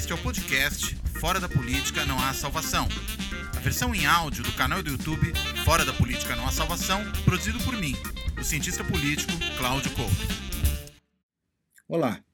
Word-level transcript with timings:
Este 0.00 0.12
é 0.12 0.14
o 0.14 0.22
podcast 0.22 0.96
Fora 1.20 1.38
da 1.38 1.46
Política 1.46 2.06
Não 2.06 2.18
Há 2.18 2.32
Salvação. 2.32 2.88
A 3.54 3.60
versão 3.60 3.94
em 3.94 4.06
áudio 4.06 4.42
do 4.42 4.50
canal 4.54 4.82
do 4.82 4.92
YouTube 4.92 5.30
Fora 5.62 5.84
da 5.84 5.92
Política 5.92 6.34
Não 6.34 6.48
Há 6.48 6.50
Salvação, 6.50 7.02
produzido 7.22 7.62
por 7.62 7.76
mim, 7.76 7.92
o 8.40 8.42
cientista 8.42 8.82
político 8.82 9.30
Cláudio 9.58 9.94
Couto. 9.94 10.10
Olá. 11.86 12.24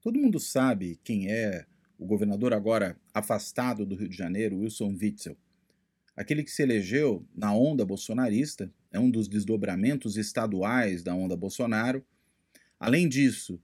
Todo 0.00 0.20
mundo 0.20 0.38
sabe 0.38 1.00
quem 1.02 1.28
é 1.28 1.66
o 1.98 2.06
governador 2.06 2.52
agora 2.52 2.96
afastado 3.12 3.84
do 3.84 3.96
Rio 3.96 4.08
de 4.08 4.16
Janeiro, 4.16 4.58
Wilson 4.58 4.96
Witzel. 5.02 5.36
Aquele 6.16 6.44
que 6.44 6.50
se 6.52 6.62
elegeu 6.62 7.26
na 7.34 7.52
onda 7.52 7.84
bolsonarista, 7.84 8.72
é 8.92 9.00
um 9.00 9.10
dos 9.10 9.26
desdobramentos 9.26 10.16
estaduais 10.16 11.02
da 11.02 11.12
onda 11.12 11.36
Bolsonaro. 11.36 12.06
Além 12.78 13.08
disso, 13.08 13.60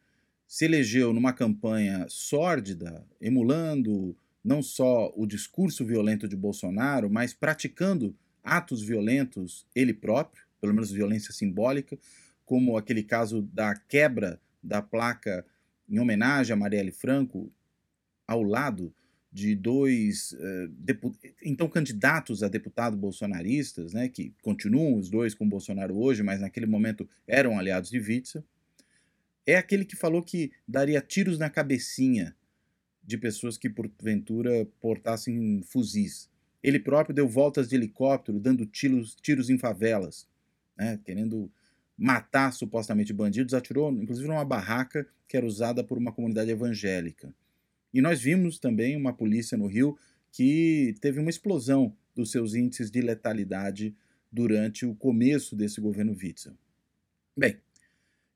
se 0.46 0.64
elegeu 0.64 1.12
numa 1.12 1.32
campanha 1.32 2.06
sórdida, 2.08 3.06
emulando 3.20 4.16
não 4.42 4.62
só 4.62 5.12
o 5.16 5.26
discurso 5.26 5.84
violento 5.84 6.28
de 6.28 6.36
Bolsonaro, 6.36 7.10
mas 7.10 7.32
praticando 7.32 8.14
atos 8.42 8.82
violentos 8.82 9.66
ele 9.74 9.94
próprio, 9.94 10.44
pelo 10.60 10.74
menos 10.74 10.90
violência 10.90 11.32
simbólica, 11.32 11.98
como 12.44 12.76
aquele 12.76 13.02
caso 13.02 13.42
da 13.42 13.74
quebra 13.74 14.40
da 14.62 14.82
placa 14.82 15.44
em 15.88 15.98
homenagem 15.98 16.52
a 16.52 16.56
Marielle 16.56 16.92
Franco, 16.92 17.50
ao 18.26 18.42
lado 18.42 18.94
de 19.32 19.56
dois 19.56 20.32
uh, 20.32 21.16
então 21.42 21.68
candidatos 21.68 22.42
a 22.42 22.48
deputado 22.48 22.96
bolsonaristas, 22.96 23.92
né, 23.92 24.08
que 24.08 24.32
continuam 24.42 24.96
os 24.96 25.10
dois 25.10 25.34
com 25.34 25.48
Bolsonaro 25.48 25.98
hoje, 25.98 26.22
mas 26.22 26.40
naquele 26.40 26.66
momento 26.66 27.08
eram 27.26 27.58
aliados 27.58 27.90
de 27.90 27.98
Witzel 27.98 28.44
é 29.46 29.56
aquele 29.56 29.84
que 29.84 29.96
falou 29.96 30.22
que 30.22 30.52
daria 30.66 31.00
tiros 31.00 31.38
na 31.38 31.50
cabecinha 31.50 32.34
de 33.02 33.18
pessoas 33.18 33.58
que 33.58 33.68
porventura 33.68 34.66
portassem 34.80 35.62
fuzis. 35.62 36.30
Ele 36.62 36.78
próprio 36.78 37.14
deu 37.14 37.28
voltas 37.28 37.68
de 37.68 37.74
helicóptero, 37.74 38.40
dando 38.40 38.64
tiros, 38.64 39.14
tiros 39.20 39.50
em 39.50 39.58
favelas, 39.58 40.26
né, 40.76 40.98
querendo 41.04 41.50
matar 41.96 42.52
supostamente 42.52 43.12
bandidos, 43.12 43.54
atirou 43.54 43.92
inclusive 43.92 44.26
numa 44.26 44.44
barraca 44.44 45.06
que 45.28 45.36
era 45.36 45.46
usada 45.46 45.84
por 45.84 45.98
uma 45.98 46.12
comunidade 46.12 46.50
evangélica. 46.50 47.34
E 47.92 48.00
nós 48.00 48.20
vimos 48.20 48.58
também 48.58 48.96
uma 48.96 49.12
polícia 49.12 49.56
no 49.56 49.66
Rio 49.66 49.96
que 50.32 50.94
teve 51.00 51.20
uma 51.20 51.30
explosão 51.30 51.94
dos 52.14 52.30
seus 52.30 52.54
índices 52.54 52.90
de 52.90 53.00
letalidade 53.00 53.94
durante 54.32 54.84
o 54.84 54.94
começo 54.94 55.54
desse 55.54 55.80
governo 55.80 56.16
Witzel. 56.20 56.54
Bem, 57.36 57.58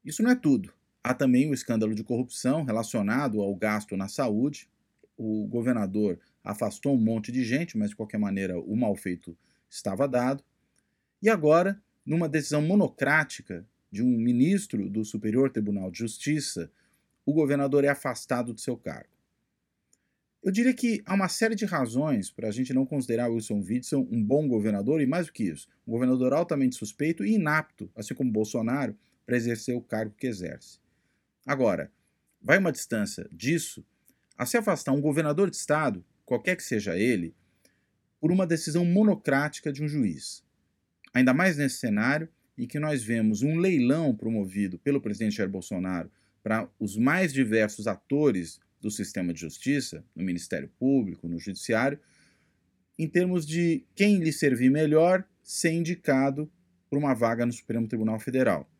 isso 0.05 0.23
não 0.23 0.31
é 0.31 0.37
tudo. 0.37 0.73
Há 1.09 1.15
também 1.15 1.49
o 1.49 1.55
escândalo 1.55 1.95
de 1.95 2.05
corrupção 2.05 2.65
relacionado 2.65 3.41
ao 3.41 3.55
gasto 3.55 3.97
na 3.97 4.09
saúde. 4.09 4.69
O 5.17 5.47
governador 5.47 6.21
afastou 6.45 6.95
um 6.95 7.01
monte 7.01 7.33
de 7.33 7.43
gente, 7.47 7.79
mas 7.79 7.89
de 7.89 7.97
qualquer 7.97 8.19
maneira 8.19 8.61
o 8.61 8.77
mal 8.77 8.95
feito 8.95 9.35
estava 9.71 10.07
dado. 10.07 10.45
E 11.23 11.31
agora, 11.31 11.83
numa 12.05 12.29
decisão 12.29 12.61
monocrática 12.61 13.67
de 13.91 14.03
um 14.03 14.19
ministro 14.19 14.91
do 14.91 15.03
Superior 15.03 15.49
Tribunal 15.49 15.91
de 15.91 16.01
Justiça, 16.01 16.71
o 17.25 17.33
governador 17.33 17.85
é 17.85 17.89
afastado 17.89 18.53
do 18.53 18.61
seu 18.61 18.77
cargo. 18.77 19.09
Eu 20.43 20.53
diria 20.53 20.75
que 20.75 21.01
há 21.07 21.15
uma 21.15 21.29
série 21.31 21.55
de 21.55 21.65
razões 21.65 22.31
para 22.31 22.49
a 22.49 22.53
gente 22.53 22.75
não 22.75 22.85
considerar 22.85 23.31
Wilson 23.31 23.65
Witzel 23.67 24.07
um 24.13 24.23
bom 24.23 24.47
governador 24.47 25.01
e, 25.01 25.07
mais 25.07 25.29
do 25.29 25.33
que 25.33 25.45
isso, 25.45 25.69
um 25.87 25.93
governador 25.93 26.35
altamente 26.35 26.77
suspeito 26.77 27.25
e 27.25 27.33
inapto, 27.33 27.91
assim 27.97 28.15
como 28.15 28.31
Bolsonaro, 28.31 28.95
para 29.25 29.39
exercer 29.39 29.75
o 29.75 29.81
cargo 29.81 30.15
que 30.15 30.27
exerce. 30.27 30.87
Agora, 31.49 31.91
vai 32.43 32.59
uma 32.59 32.71
distância 32.71 33.27
disso 33.33 33.83
a 34.37 34.45
se 34.45 34.59
afastar 34.59 34.93
um 34.93 35.01
governador 35.01 35.49
de 35.49 35.57
estado, 35.57 36.05
qualquer 36.27 36.55
que 36.57 36.63
seja 36.63 36.95
ele, 36.95 37.35
por 38.21 38.31
uma 38.31 38.47
decisão 38.47 38.85
monocrática 38.85 39.73
de 39.73 39.83
um 39.83 39.89
juiz. 39.89 40.45
Ainda 41.15 41.33
mais 41.33 41.57
nesse 41.57 41.79
cenário 41.79 42.29
em 42.59 42.67
que 42.67 42.79
nós 42.79 43.03
vemos 43.03 43.41
um 43.41 43.57
leilão 43.57 44.15
promovido 44.15 44.79
pelo 44.79 45.01
presidente 45.01 45.37
Jair 45.37 45.49
Bolsonaro 45.49 46.11
para 46.43 46.69
os 46.79 46.99
mais 46.99 47.33
diversos 47.33 47.87
atores 47.87 48.61
do 48.79 48.91
sistema 48.91 49.33
de 49.33 49.41
justiça, 49.41 50.05
no 50.15 50.23
Ministério 50.23 50.71
Público, 50.79 51.27
no 51.27 51.39
Judiciário, 51.39 51.99
em 52.99 53.09
termos 53.09 53.47
de 53.47 53.87
quem 53.95 54.19
lhe 54.19 54.35
servir 54.35 54.71
melhor 54.71 55.25
ser 55.43 55.73
indicado 55.73 56.53
para 56.91 56.99
uma 56.99 57.15
vaga 57.15 57.47
no 57.47 57.53
Supremo 57.55 57.89
Tribunal 57.89 58.21
Federal. 58.21 58.71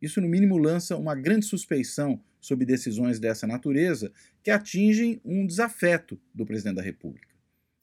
Isso, 0.00 0.20
no 0.20 0.28
mínimo, 0.28 0.56
lança 0.56 0.96
uma 0.96 1.14
grande 1.14 1.46
suspeição 1.46 2.20
sobre 2.40 2.64
decisões 2.64 3.18
dessa 3.18 3.46
natureza 3.46 4.12
que 4.42 4.50
atingem 4.50 5.20
um 5.24 5.46
desafeto 5.46 6.20
do 6.34 6.46
presidente 6.46 6.76
da 6.76 6.82
República. 6.82 7.34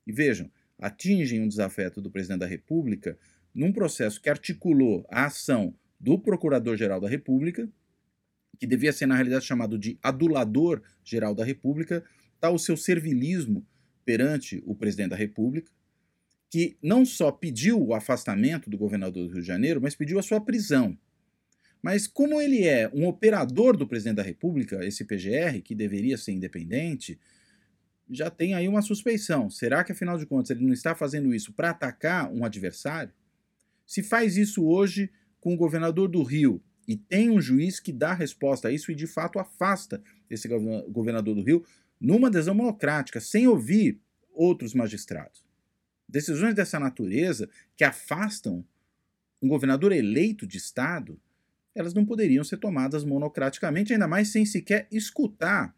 E 0.08 0.12
vejam, 0.12 0.50
atingem 0.80 1.42
um 1.42 1.48
desafeto 1.48 2.02
do 2.02 2.10
presidente 2.10 2.40
da 2.40 2.46
República 2.46 3.18
num 3.54 3.72
processo 3.72 4.22
que 4.22 4.30
articulou 4.30 5.06
a 5.10 5.26
ação 5.26 5.74
do 6.00 6.20
Procurador-Geral 6.20 7.00
da 7.00 7.08
República, 7.08 7.70
que 8.60 8.68
devia 8.68 8.94
ser, 8.94 9.06
na 9.06 9.16
realidade, 9.16 9.46
chamado 9.46 9.78
de 9.78 9.98
Adulador-Geral 10.02 11.34
da 11.34 11.44
República, 11.44 12.04
está 12.36 12.50
o 12.50 12.60
seu 12.60 12.78
servilismo 12.78 13.66
perante 14.04 14.62
o 14.66 14.76
presidente 14.76 15.10
da 15.10 15.16
República, 15.16 15.72
que 16.50 16.78
não 16.82 17.06
só 17.06 17.32
pediu 17.32 17.82
o 17.82 17.94
afastamento 17.94 18.70
do 18.70 18.78
governador 18.78 19.28
do 19.28 19.34
Rio 19.34 19.42
de 19.42 19.48
Janeiro, 19.48 19.82
mas 19.82 19.96
pediu 19.96 20.20
a 20.20 20.24
sua 20.24 20.40
prisão. 20.40 20.98
Mas 21.86 22.08
como 22.08 22.42
ele 22.42 22.68
é 22.68 22.90
um 22.96 23.06
operador 23.06 23.78
do 23.78 23.88
presidente 23.88 24.16
da 24.16 24.24
República, 24.24 24.84
esse 24.84 25.06
PGR, 25.06 25.62
que 25.64 25.76
deveria 25.76 26.18
ser 26.18 26.32
independente, 26.32 27.20
já 28.10 28.32
tem 28.32 28.56
aí 28.56 28.68
uma 28.68 28.82
suspeição. 28.82 29.52
Será 29.52 29.84
que, 29.84 29.92
afinal 29.92 30.18
de 30.18 30.26
contas, 30.26 30.50
ele 30.50 30.66
não 30.66 30.74
está 30.74 30.96
fazendo 30.96 31.32
isso 31.32 31.54
para 31.54 31.70
atacar 31.70 32.34
um 32.34 32.44
adversário? 32.44 33.14
Se 33.86 34.02
faz 34.02 34.36
isso 34.36 34.66
hoje 34.66 35.12
com 35.40 35.54
o 35.54 35.58
governador 35.58 36.10
do 36.10 36.24
Rio 36.24 36.60
e 36.88 36.98
tem 36.98 37.30
um 37.30 37.40
juiz 37.40 37.80
que 37.80 37.94
dá 37.94 38.16
resposta 38.16 38.70
a 38.70 38.72
isso 38.72 38.92
e 38.92 38.96
de 38.96 39.06
fato 39.06 39.38
afasta 39.38 40.02
esse 40.28 40.48
governador 40.48 41.36
do 41.36 41.44
Rio 41.44 41.64
numa 42.02 42.30
adesão 42.30 42.56
monocrática, 42.56 43.20
sem 43.22 43.48
ouvir 43.48 44.02
outros 44.34 44.74
magistrados. 44.74 45.46
Decisões 46.10 46.56
dessa 46.56 46.80
natureza 46.80 47.48
que 47.78 47.84
afastam 47.84 48.66
um 49.40 49.48
governador 49.48 49.92
eleito 49.92 50.48
de 50.48 50.58
Estado 50.58 51.22
elas 51.76 51.94
não 51.94 52.06
poderiam 52.06 52.44
ser 52.44 52.58
tomadas 52.58 53.04
monocraticamente, 53.04 53.92
ainda 53.92 54.08
mais 54.08 54.30
sem 54.30 54.46
sequer 54.46 54.88
escutar 54.90 55.76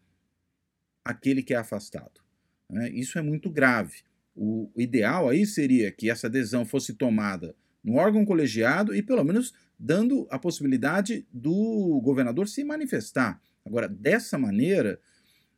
aquele 1.03 1.41
que 1.41 1.53
é 1.53 1.57
afastado. 1.57 2.21
Né? 2.69 2.89
Isso 2.91 3.17
é 3.17 3.21
muito 3.21 3.49
grave. 3.49 4.03
O 4.35 4.69
ideal 4.77 5.27
aí 5.27 5.45
seria 5.47 5.91
que 5.91 6.11
essa 6.11 6.27
adesão 6.27 6.63
fosse 6.63 6.93
tomada 6.93 7.55
no 7.83 7.95
órgão 7.95 8.23
colegiado 8.23 8.93
e, 8.93 9.01
pelo 9.01 9.23
menos, 9.23 9.53
dando 9.79 10.27
a 10.29 10.37
possibilidade 10.37 11.25
do 11.33 11.99
governador 12.03 12.47
se 12.47 12.63
manifestar. 12.63 13.41
Agora, 13.65 13.87
dessa 13.87 14.37
maneira, 14.37 14.99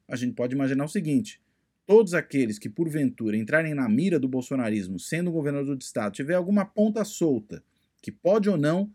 a 0.08 0.16
gente 0.16 0.34
pode 0.34 0.56
imaginar 0.56 0.86
o 0.86 0.90
seguinte: 0.90 1.42
todos 1.86 2.14
aqueles 2.14 2.58
que, 2.58 2.70
porventura, 2.70 3.36
entrarem 3.36 3.74
na 3.74 3.90
mira 3.90 4.20
do 4.20 4.30
bolsonarismo, 4.30 5.00
sendo 5.00 5.32
governador 5.32 5.76
de 5.76 5.84
estado, 5.84 6.14
tiver 6.14 6.36
alguma 6.36 6.64
ponta 6.64 7.04
solta, 7.04 7.64
que 8.02 8.12
pode 8.12 8.50
ou 8.50 8.58
não 8.58 8.94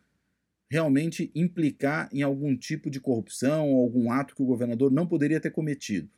realmente 0.70 1.30
implicar 1.34 2.08
em 2.12 2.22
algum 2.22 2.56
tipo 2.56 2.90
de 2.90 3.00
corrupção 3.00 3.70
ou 3.70 3.82
algum 3.82 4.10
ato 4.10 4.34
que 4.34 4.42
o 4.42 4.46
governador 4.46 4.90
não 4.90 5.06
poderia 5.06 5.40
ter 5.40 5.50
cometido. 5.50 6.08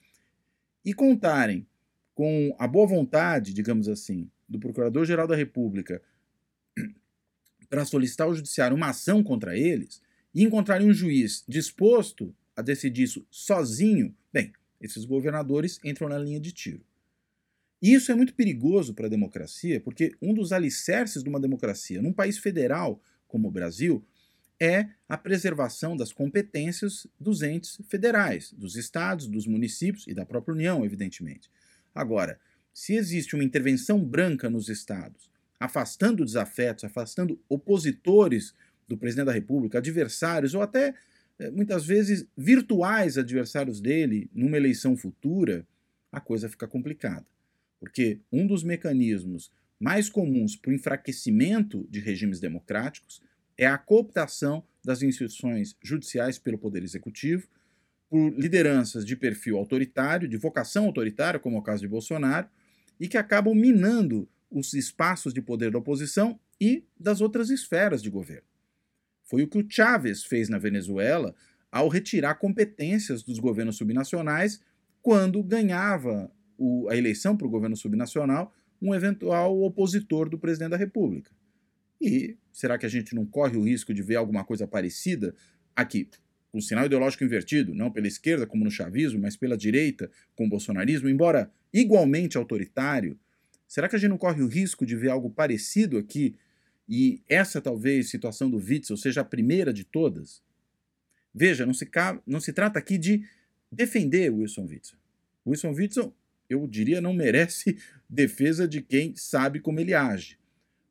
E 0.85 0.95
contarem 0.95 1.67
com 2.15 2.55
a 2.59 2.67
boa 2.67 2.87
vontade, 2.87 3.53
digamos 3.53 3.89
assim, 3.89 4.31
do 4.49 4.59
Procurador-Geral 4.59 5.27
da 5.27 5.37
República 5.37 6.01
para 7.69 7.85
solicitar 7.85 8.27
ao 8.27 8.35
Judiciário 8.35 8.77
uma 8.77 8.91
ação 8.91 9.23
contra 9.23 9.57
eles 9.57 10.01
e 10.35 10.43
encontrarem 10.43 10.89
um 10.89 10.95
juiz 10.95 11.45
disposto 11.47 12.35
a 12.55 12.63
decidir 12.63 13.03
isso 13.03 13.27
sozinho, 13.31 14.15
bem, 14.33 14.53
esses 14.81 15.05
governadores 15.05 15.79
entram 15.85 16.09
na 16.09 16.19
linha 16.19 16.41
de 16.41 16.53
tiro. 16.53 16.85
E 17.83 17.93
isso 17.93 18.11
é 18.11 18.15
muito 18.15 18.35
perigoso 18.35 18.95
para 18.95 19.07
a 19.07 19.11
democracia, 19.11 19.81
porque 19.81 20.15
um 20.23 20.33
dos 20.33 20.53
alicerces 20.53 21.23
de 21.23 21.29
uma 21.29 21.41
democracia 21.41 22.01
num 22.01 22.13
país 22.13 22.39
federal 22.39 23.03
como 23.29 23.49
o 23.49 23.51
Brasil 23.51 24.03
é 24.61 24.89
a 25.09 25.17
preservação 25.19 25.97
das 25.97 26.13
competências 26.13 27.07
dos 27.21 27.43
entes 27.43 27.79
federais, 27.89 28.53
dos 28.53 28.77
estados, 28.77 29.27
dos 29.27 29.47
municípios 29.47 30.07
e 30.07 30.15
da 30.15 30.25
própria 30.25 30.55
União, 30.55 30.85
evidentemente. 30.85 31.51
Agora, 31.95 32.39
se 32.73 32.95
existe 32.95 33.35
uma 33.35 33.45
intervenção 33.45 34.03
branca 34.03 34.51
nos 34.51 34.69
estados, 34.69 35.31
afastando 35.59 36.25
desafetos, 36.25 36.85
afastando 36.85 37.41
opositores 37.49 38.55
do 38.89 38.97
presidente 38.97 39.27
da 39.27 39.33
República, 39.33 39.79
adversários 39.79 40.55
ou 40.55 40.63
até 40.63 40.95
eh, 41.39 41.51
muitas 41.51 41.85
vezes 41.85 42.27
virtuais 42.37 43.19
adversários 43.19 43.81
dele 43.81 44.31
numa 44.35 44.57
eleição 44.57 44.97
futura, 44.97 45.67
a 46.13 46.21
coisa 46.21 46.49
fica 46.49 46.69
complicada. 46.69 47.27
Porque 47.81 48.21
um 48.33 48.47
dos 48.47 48.63
mecanismos 48.63 49.51
mais 49.79 50.09
comuns 50.09 50.57
para 50.57 50.71
o 50.71 50.75
enfraquecimento 50.75 51.87
de 51.91 52.01
regimes 52.01 52.41
democráticos 52.41 53.21
é 53.57 53.67
a 53.67 53.79
cooptação 53.79 54.65
das 54.85 55.03
instituições 55.03 55.77
judiciais 55.83 56.39
pelo 56.39 56.59
Poder 56.59 56.83
Executivo, 56.83 57.49
por 58.09 58.31
lideranças 58.39 59.05
de 59.05 59.17
perfil 59.17 59.57
autoritário, 59.57 60.29
de 60.29 60.37
vocação 60.37 60.85
autoritária, 60.87 61.41
como 61.41 61.57
é 61.57 61.59
o 61.59 61.63
caso 61.63 61.83
de 61.83 61.89
Bolsonaro, 61.89 62.49
e 63.01 63.09
que 63.09 63.19
acabam 63.19 63.55
minando 63.55 64.29
os 64.51 64.73
espaços 64.75 65.35
de 65.35 65.43
poder 65.43 65.71
da 65.71 65.79
oposição 65.79 66.39
e 66.61 66.85
das 66.99 67.21
outras 67.21 67.51
esferas 67.51 68.03
de 68.03 68.09
governo. 68.09 68.47
Foi 69.25 69.43
o 69.43 69.49
que 69.49 69.59
o 69.59 69.67
Chávez 69.69 70.25
fez 70.25 70.49
na 70.49 70.59
Venezuela 70.59 71.35
ao 71.71 71.89
retirar 71.89 72.37
competências 72.37 73.23
dos 73.23 73.39
governos 73.39 73.77
subnacionais 73.77 74.61
quando 75.03 75.43
ganhava 75.43 76.31
o, 76.57 76.89
a 76.89 76.97
eleição 76.97 77.37
para 77.37 77.47
o 77.47 77.51
governo 77.51 77.77
subnacional 77.77 78.55
um 78.81 78.95
eventual 78.95 79.61
opositor 79.63 80.29
do 80.29 80.39
presidente 80.39 80.71
da 80.71 80.77
República. 80.77 81.31
E 82.01 82.37
será 82.53 82.79
que 82.79 82.87
a 82.87 82.89
gente 82.89 83.15
não 83.15 83.25
corre 83.25 83.57
o 83.57 83.63
risco 83.63 83.93
de 83.95 84.03
ver 84.03 84.17
alguma 84.17 84.45
coisa 84.45 84.67
parecida 84.67 85.35
aqui? 85.75 86.09
O 86.53 86.61
sinal 86.61 86.87
ideológico 86.87 87.25
invertido, 87.25 87.75
não 87.75 87.91
pela 87.91 88.07
esquerda, 88.07 88.47
como 88.47 88.65
no 88.65 88.71
chavismo, 88.71 89.21
mas 89.21 89.37
pela 89.37 89.57
direita, 89.57 90.11
com 90.35 90.47
o 90.47 90.49
bolsonarismo, 90.49 91.09
embora 91.09 91.51
igualmente 91.73 92.37
autoritário, 92.37 93.19
será 93.69 93.89
que 93.89 93.97
a 93.97 93.99
gente 93.99 94.11
não 94.11 94.19
corre 94.19 94.43
o 94.43 94.47
risco 94.47 94.87
de 94.87 94.97
ver 94.97 95.11
algo 95.11 95.29
parecido 95.29 95.99
aqui 95.99 96.35
e 96.89 97.21
essa 97.29 97.61
talvez 97.61 98.09
situação 98.09 98.49
do 98.49 98.59
Witzel 98.59 98.97
seja 98.97 99.21
a 99.21 99.25
primeira 99.25 99.73
de 99.73 99.85
todas? 99.85 100.43
Veja, 101.35 101.67
não 101.67 101.75
se, 101.75 101.87
não 102.27 102.41
se 102.41 102.53
trata 102.53 102.79
aqui 102.79 102.97
de 102.97 103.23
defender 103.71 104.31
Wilson 104.31 104.65
Witzel. 104.67 104.99
Wilson 105.47 105.73
Witzel, 105.73 106.17
eu 106.49 106.67
diria, 106.67 107.01
não 107.01 107.13
merece 107.13 107.77
defesa 108.09 108.67
de 108.67 108.81
quem 108.81 109.15
sabe 109.15 109.61
como 109.61 109.81
ele 109.81 109.93
age. 109.93 110.39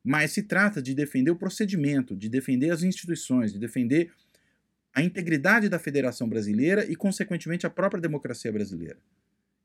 Mas 0.08 0.30
se 0.30 0.44
trata 0.44 0.80
de 0.80 0.94
defender 0.94 1.32
o 1.32 1.36
procedimento, 1.36 2.14
de 2.14 2.28
defender 2.28 2.70
as 2.70 2.84
instituições, 2.84 3.52
de 3.52 3.58
defender 3.58 4.12
a 4.94 5.02
integridade 5.02 5.68
da 5.68 5.80
Federação 5.80 6.28
Brasileira 6.28 6.86
e, 6.86 6.94
consequentemente, 6.94 7.66
a 7.66 7.70
própria 7.70 8.00
democracia 8.00 8.52
brasileira. 8.52 9.00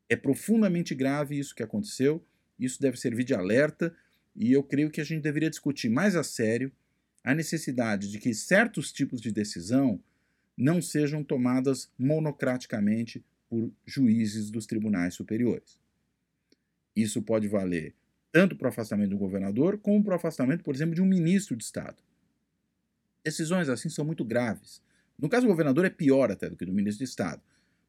É 0.09 0.15
profundamente 0.15 0.95
grave 0.95 1.37
isso 1.37 1.53
que 1.53 1.61
aconteceu, 1.61 2.25
isso 2.57 2.81
deve 2.81 2.97
servir 2.97 3.23
de 3.23 3.35
alerta, 3.35 3.95
e 4.35 4.51
eu 4.51 4.63
creio 4.63 4.89
que 4.89 4.99
a 4.99 5.03
gente 5.03 5.21
deveria 5.21 5.47
discutir 5.47 5.89
mais 5.89 6.15
a 6.15 6.23
sério 6.23 6.71
a 7.23 7.35
necessidade 7.35 8.09
de 8.09 8.17
que 8.17 8.33
certos 8.33 8.91
tipos 8.91 9.21
de 9.21 9.31
decisão 9.31 10.03
não 10.57 10.81
sejam 10.81 11.23
tomadas 11.23 11.91
monocraticamente 11.99 13.23
por 13.47 13.71
juízes 13.85 14.49
dos 14.49 14.65
tribunais 14.65 15.13
superiores. 15.13 15.79
Isso 16.95 17.21
pode 17.21 17.47
valer 17.47 17.93
tanto 18.31 18.55
para 18.55 18.67
o 18.67 18.69
afastamento 18.69 19.09
do 19.09 19.17
governador, 19.17 19.77
como 19.77 20.03
para 20.03 20.13
o 20.13 20.15
afastamento, 20.15 20.63
por 20.63 20.73
exemplo, 20.73 20.95
de 20.95 21.01
um 21.01 21.05
ministro 21.05 21.55
de 21.55 21.63
Estado. 21.63 22.01
Decisões 23.23 23.69
assim 23.69 23.89
são 23.89 24.05
muito 24.05 24.23
graves. 24.23 24.81
No 25.17 25.29
caso 25.29 25.45
do 25.45 25.49
governador, 25.49 25.85
é 25.85 25.89
pior 25.89 26.31
até 26.31 26.49
do 26.49 26.55
que 26.55 26.65
do 26.65 26.73
ministro 26.73 27.05
de 27.05 27.09
Estado. 27.09 27.41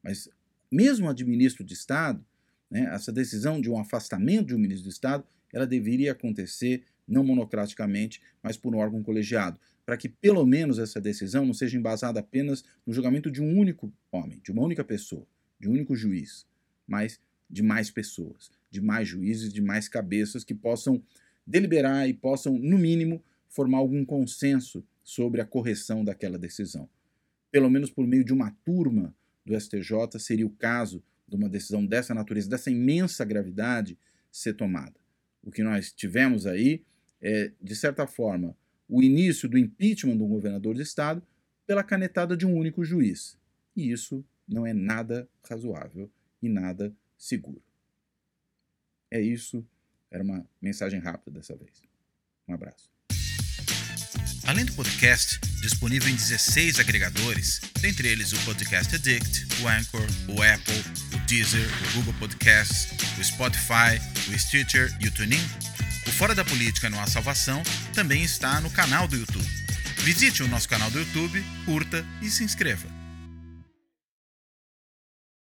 Mas, 0.02 0.28
mesmo 0.70 1.08
a 1.08 1.12
de 1.12 1.24
ministro 1.24 1.64
de 1.64 1.74
Estado, 1.74 2.24
né, 2.70 2.90
essa 2.92 3.12
decisão 3.12 3.60
de 3.60 3.70
um 3.70 3.78
afastamento 3.78 4.48
de 4.48 4.54
um 4.54 4.58
ministro 4.58 4.88
de 4.88 4.94
Estado, 4.94 5.24
ela 5.52 5.66
deveria 5.66 6.12
acontecer 6.12 6.84
não 7.06 7.24
monocraticamente, 7.24 8.20
mas 8.42 8.56
por 8.56 8.74
um 8.74 8.78
órgão 8.78 9.02
colegiado 9.02 9.58
para 9.84 9.96
que 9.96 10.08
pelo 10.08 10.46
menos 10.46 10.78
essa 10.78 11.00
decisão 11.00 11.44
não 11.44 11.54
seja 11.54 11.76
embasada 11.76 12.20
apenas 12.20 12.64
no 12.86 12.92
julgamento 12.92 13.30
de 13.30 13.42
um 13.42 13.58
único 13.58 13.92
homem, 14.10 14.40
de 14.42 14.52
uma 14.52 14.62
única 14.62 14.84
pessoa, 14.84 15.26
de 15.58 15.68
um 15.68 15.72
único 15.72 15.96
juiz, 15.96 16.46
mas 16.86 17.20
de 17.52 17.62
mais 17.62 17.90
pessoas, 17.90 18.50
de 18.70 18.80
mais 18.80 19.06
juízes, 19.06 19.52
de 19.52 19.60
mais 19.60 19.86
cabeças 19.86 20.42
que 20.42 20.54
possam 20.54 21.02
deliberar 21.46 22.08
e 22.08 22.14
possam, 22.14 22.58
no 22.58 22.78
mínimo, 22.78 23.22
formar 23.46 23.78
algum 23.78 24.04
consenso 24.04 24.82
sobre 25.04 25.42
a 25.42 25.44
correção 25.44 26.02
daquela 26.02 26.38
decisão. 26.38 26.88
Pelo 27.50 27.68
menos 27.68 27.90
por 27.90 28.06
meio 28.06 28.24
de 28.24 28.32
uma 28.32 28.50
turma 28.64 29.14
do 29.44 29.58
STJ 29.60 30.18
seria 30.18 30.46
o 30.46 30.50
caso 30.50 31.02
de 31.28 31.36
uma 31.36 31.48
decisão 31.48 31.84
dessa 31.84 32.14
natureza, 32.14 32.48
dessa 32.48 32.70
imensa 32.70 33.24
gravidade, 33.24 33.98
ser 34.30 34.54
tomada. 34.54 34.98
O 35.42 35.50
que 35.50 35.62
nós 35.62 35.92
tivemos 35.92 36.46
aí 36.46 36.82
é, 37.20 37.52
de 37.60 37.76
certa 37.76 38.06
forma, 38.06 38.56
o 38.88 39.02
início 39.02 39.48
do 39.48 39.58
impeachment 39.58 40.14
um 40.14 40.28
governador 40.28 40.74
de 40.74 40.82
estado 40.82 41.22
pela 41.66 41.84
canetada 41.84 42.36
de 42.36 42.46
um 42.46 42.56
único 42.56 42.84
juiz. 42.84 43.38
E 43.76 43.90
isso 43.90 44.24
não 44.48 44.66
é 44.66 44.72
nada 44.72 45.28
razoável 45.48 46.10
e 46.42 46.48
nada 46.48 46.94
seguro. 47.22 47.62
É 49.10 49.20
isso. 49.20 49.64
Era 50.10 50.24
uma 50.24 50.44
mensagem 50.60 50.98
rápida 50.98 51.38
dessa 51.38 51.56
vez. 51.56 51.82
Um 52.48 52.54
abraço. 52.54 52.90
Além 54.44 54.64
do 54.64 54.72
podcast, 54.74 55.38
disponível 55.60 56.08
em 56.08 56.16
16 56.16 56.80
agregadores, 56.80 57.60
dentre 57.80 58.08
eles 58.08 58.32
o 58.32 58.44
Podcast 58.44 58.94
Addict, 58.96 59.62
o 59.62 59.68
Anchor, 59.68 60.04
o 60.28 60.42
Apple, 60.42 60.82
o 61.14 61.26
Deezer, 61.26 61.68
o 61.88 61.96
Google 61.96 62.14
Podcasts, 62.18 62.88
o 63.18 63.24
Spotify, 63.24 63.96
o 64.28 64.38
Stitcher 64.38 64.90
e 65.00 65.06
o 65.06 65.14
TuneIn, 65.14 65.40
o 66.08 66.10
Fora 66.10 66.34
da 66.34 66.44
Política 66.44 66.90
não 66.90 67.00
há 67.00 67.06
salvação 67.06 67.62
também 67.94 68.24
está 68.24 68.60
no 68.60 68.70
canal 68.70 69.06
do 69.06 69.16
YouTube. 69.16 69.46
Visite 69.98 70.42
o 70.42 70.48
nosso 70.48 70.68
canal 70.68 70.90
do 70.90 70.98
YouTube, 70.98 71.40
curta 71.64 72.04
e 72.20 72.28
se 72.28 72.42
inscreva. 72.42 72.91